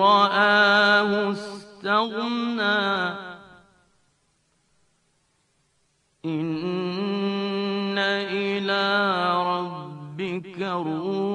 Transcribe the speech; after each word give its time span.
رآه 0.00 1.32
استغنى 1.32 2.80
إن 6.24 7.98
إلى 7.98 8.84
ربك 9.42 10.58
رجعا 10.58 11.29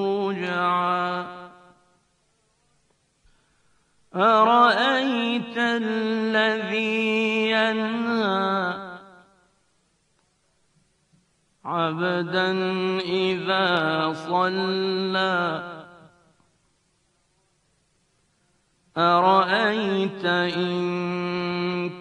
أرأيت 4.16 5.58
الذي 5.58 7.52
ينهى 7.52 8.76
عبدا 11.66 12.52
إذا 13.00 14.14
صلى 14.14 15.64
أرأيت 18.98 20.26
إن 20.26 20.76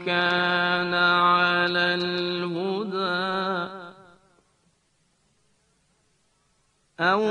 كان 0.07 0.95
على 0.95 1.95
الهدى 1.95 3.35
أو 7.01 7.23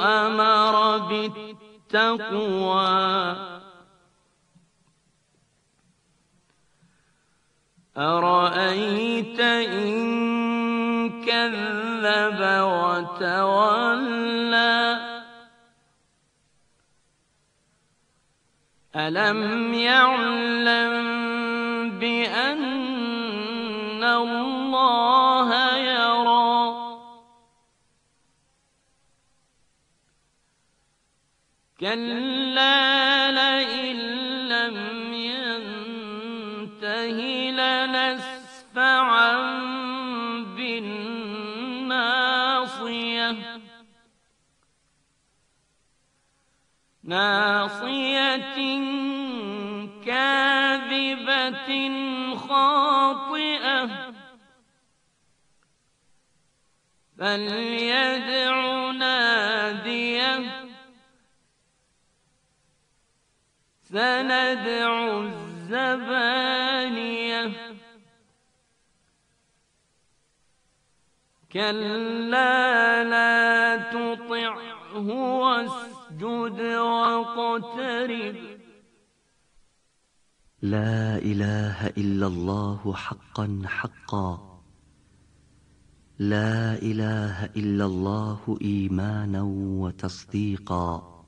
أمر 0.00 0.98
بالتقوى 1.90 2.78
أرأيت 7.98 9.40
إن 9.40 9.98
كذب 11.26 12.40
وتولى؟ 12.62 13.98
ألم 18.96 19.74
يعلم 19.74 20.94
بأن 21.98 22.68
الله 24.04 25.76
يرى؟ 25.76 26.74
كلا 31.80 33.30
لئن 33.30 33.47
بالناصية 42.78 43.60
ناصية 47.04 48.36
كاذبة 50.06 51.70
خاطئة. 52.36 54.12
فليدع 57.18 58.90
نادية. 58.90 60.64
سندع 63.84 65.20
الزبانية. 65.20 66.48
كلا 71.52 73.04
لا 73.04 73.76
تطعه 73.76 75.08
واسجد 75.38 76.60
واقترب. 76.60 78.36
لا 80.62 81.16
إله 81.18 81.86
إلا 81.86 82.26
الله 82.26 82.94
حقا 82.94 83.62
حقا. 83.66 84.60
لا 86.18 86.74
إله 86.82 87.44
إلا 87.44 87.84
الله 87.86 88.58
إيمانا 88.62 89.42
وتصديقا. 89.82 91.24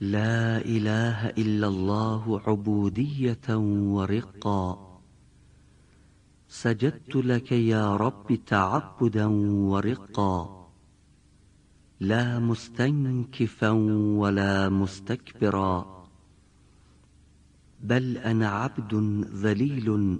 لا 0.00 0.58
إله 0.58 1.28
إلا 1.28 1.66
الله 1.66 2.40
عبودية 2.46 3.56
ورقا. 3.94 4.91
سجدت 6.52 7.16
لك 7.16 7.52
يا 7.52 7.96
رب 7.96 8.38
تعبدا 8.46 9.26
ورقا 9.72 10.68
لا 12.00 12.38
مستنكفا 12.38 13.70
ولا 14.20 14.68
مستكبرا 14.68 16.08
بل 17.80 18.18
أنا 18.18 18.48
عبد 18.48 18.94
ذليل 19.34 20.18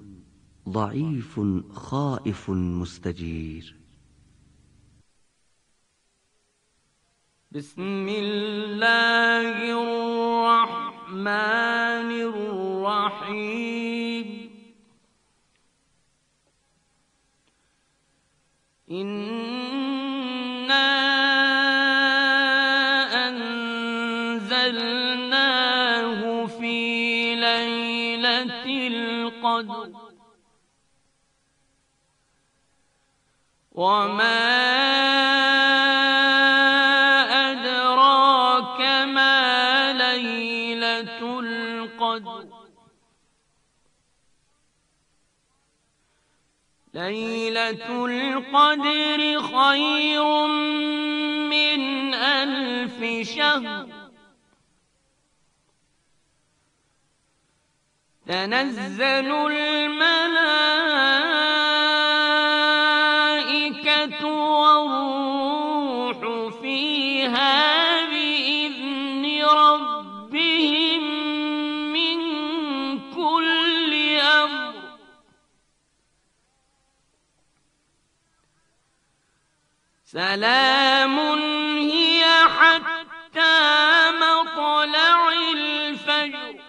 ضعيف 0.69 1.41
خائف 1.72 2.50
مستجير. 2.50 3.76
بسم 7.53 8.09
الله 8.09 9.48
الرحمن 9.82 11.72
إنا 18.92 20.83
أنزلناه 25.12 26.47
في 26.47 27.34
ليلة 27.34 28.65
القدر 28.89 29.91
وما 33.72 34.42
أدراك 37.50 38.80
ما 39.09 39.92
ليلة 39.92 41.38
القدر 41.41 42.45
ليلة 46.94 48.04
القدر 48.06 49.42
خير 49.42 50.47
من 51.48 52.15
ألف 52.15 53.28
شهر. 53.28 53.86
تنزل 58.27 59.33
الملائكة 59.33 60.27
والروح 64.27 65.42
فيها 66.60 67.72
سلام 80.12 81.18
هي 81.78 82.24
حتى 82.48 83.54
مطلع 84.20 85.28
الفجر. 85.53 86.60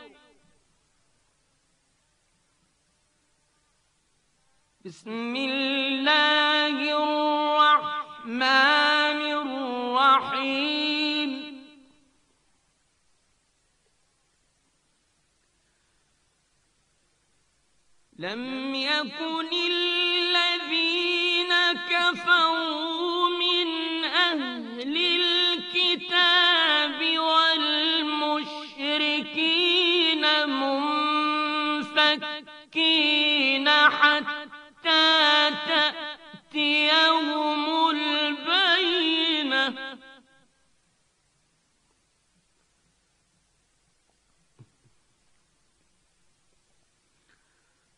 بسم 4.86 5.36
الله 5.36 5.93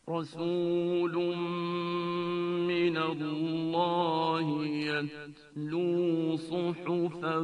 رسول 0.08 1.14
من 2.66 2.96
الله 2.96 4.66
يتلو 4.66 6.36
صحفا 6.36 7.40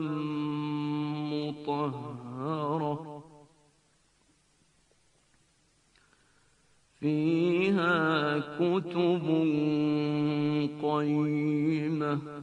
مطهره 1.32 3.11
فيها 7.02 8.38
كتب 8.38 9.26
قيمة. 10.82 12.42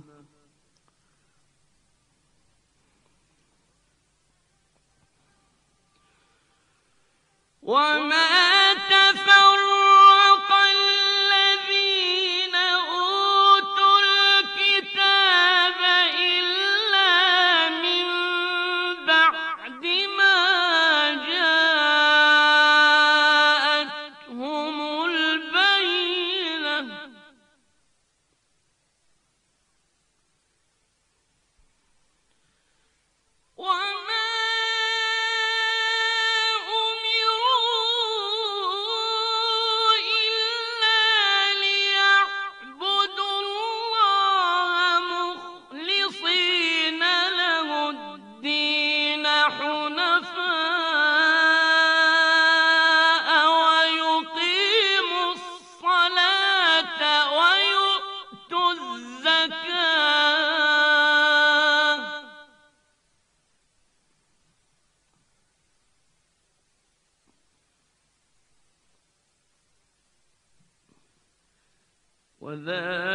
وما 7.63 8.49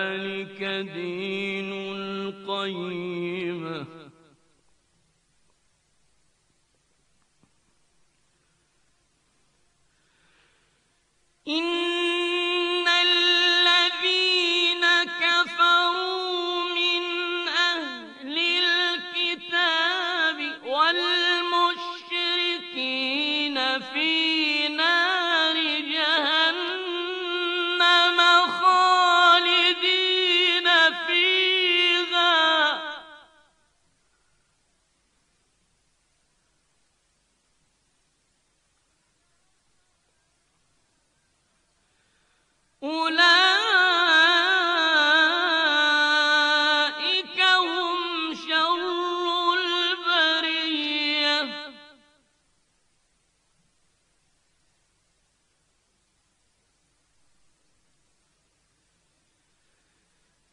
ذلك 0.05 0.62
دين 0.95 1.73
القيمة 1.97 3.87
إن 11.49 11.84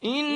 إن 0.04 0.31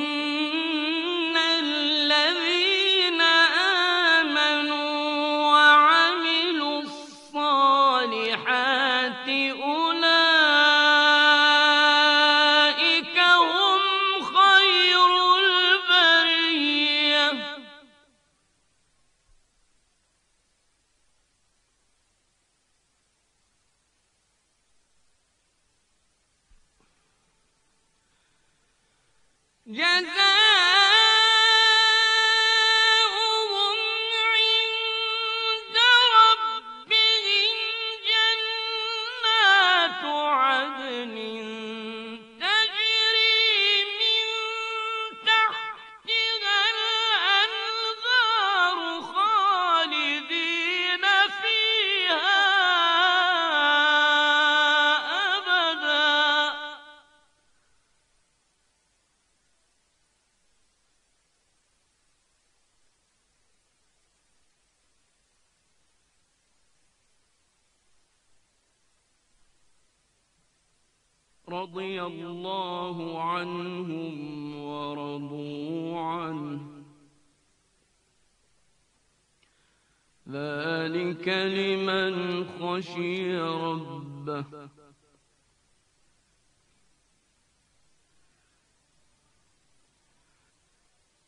ذلك 80.87 81.29
لمن 81.29 82.15
خشي 82.59 83.39
ربه. 83.39 84.45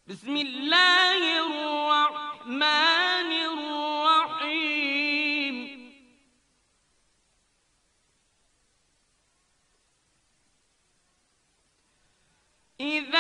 بسم 0.07 0.37
الله 0.37 1.21
الرحمن 1.47 3.31
الرحيم. 3.51 4.77
إذا 12.81 13.18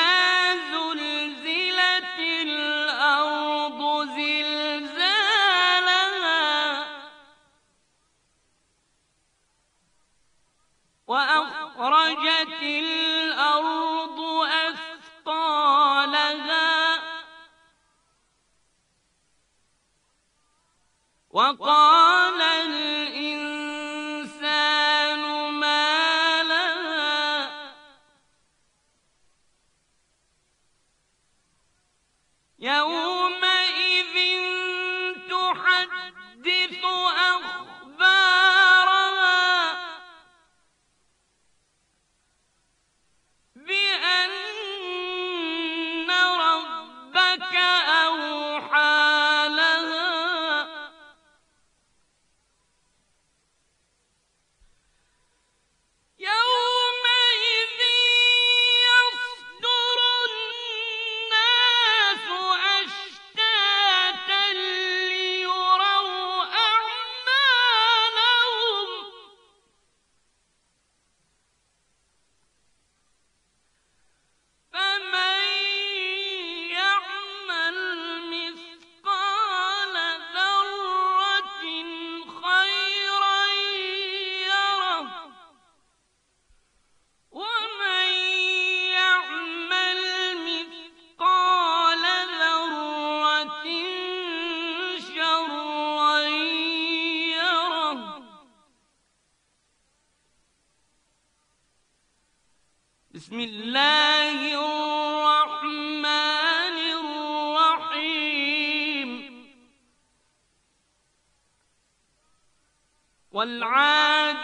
والعاديات 113.38 114.42